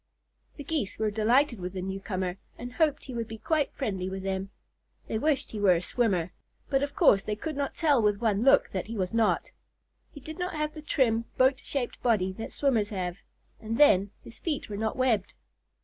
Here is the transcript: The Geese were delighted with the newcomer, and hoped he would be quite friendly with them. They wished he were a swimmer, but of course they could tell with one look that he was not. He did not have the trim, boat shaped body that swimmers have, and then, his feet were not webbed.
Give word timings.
The 0.55 0.63
Geese 0.63 0.97
were 0.97 1.11
delighted 1.11 1.59
with 1.59 1.73
the 1.73 1.81
newcomer, 1.83 2.37
and 2.57 2.73
hoped 2.73 3.05
he 3.05 3.13
would 3.13 3.27
be 3.27 3.37
quite 3.37 3.71
friendly 3.75 4.09
with 4.09 4.23
them. 4.23 4.49
They 5.05 5.19
wished 5.19 5.51
he 5.51 5.59
were 5.59 5.75
a 5.75 5.81
swimmer, 5.83 6.31
but 6.71 6.81
of 6.81 6.95
course 6.95 7.21
they 7.21 7.35
could 7.35 7.59
tell 7.75 8.01
with 8.01 8.17
one 8.19 8.41
look 8.41 8.71
that 8.71 8.87
he 8.87 8.97
was 8.97 9.13
not. 9.13 9.51
He 10.11 10.19
did 10.19 10.39
not 10.39 10.55
have 10.55 10.73
the 10.73 10.81
trim, 10.81 11.25
boat 11.37 11.59
shaped 11.59 12.01
body 12.01 12.31
that 12.39 12.51
swimmers 12.51 12.89
have, 12.89 13.17
and 13.59 13.77
then, 13.77 14.09
his 14.23 14.39
feet 14.39 14.69
were 14.69 14.75
not 14.75 14.97
webbed. 14.97 15.35